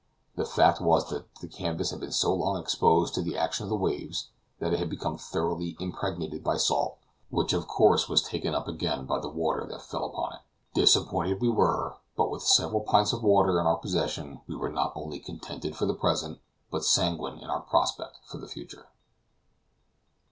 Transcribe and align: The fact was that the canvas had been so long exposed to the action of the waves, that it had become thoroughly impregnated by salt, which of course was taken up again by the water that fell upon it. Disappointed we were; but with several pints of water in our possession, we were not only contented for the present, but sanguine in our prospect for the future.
The 0.35 0.45
fact 0.47 0.81
was 0.81 1.09
that 1.11 1.25
the 1.41 1.47
canvas 1.47 1.91
had 1.91 1.99
been 1.99 2.11
so 2.11 2.33
long 2.33 2.57
exposed 2.59 3.13
to 3.13 3.21
the 3.21 3.37
action 3.37 3.65
of 3.65 3.69
the 3.69 3.75
waves, 3.75 4.29
that 4.57 4.73
it 4.73 4.79
had 4.79 4.89
become 4.89 5.15
thoroughly 5.19 5.77
impregnated 5.79 6.43
by 6.43 6.57
salt, 6.57 6.97
which 7.29 7.53
of 7.53 7.67
course 7.67 8.09
was 8.09 8.23
taken 8.23 8.55
up 8.55 8.67
again 8.67 9.05
by 9.05 9.19
the 9.19 9.29
water 9.29 9.63
that 9.69 9.83
fell 9.83 10.05
upon 10.05 10.33
it. 10.33 10.39
Disappointed 10.73 11.39
we 11.39 11.49
were; 11.49 11.97
but 12.17 12.31
with 12.31 12.41
several 12.41 12.81
pints 12.81 13.13
of 13.13 13.21
water 13.21 13.59
in 13.59 13.67
our 13.67 13.77
possession, 13.77 14.41
we 14.47 14.55
were 14.55 14.71
not 14.71 14.91
only 14.95 15.19
contented 15.19 15.75
for 15.75 15.85
the 15.85 15.93
present, 15.93 16.39
but 16.71 16.83
sanguine 16.83 17.37
in 17.37 17.51
our 17.51 17.61
prospect 17.61 18.17
for 18.25 18.39
the 18.39 18.47
future. 18.47 18.87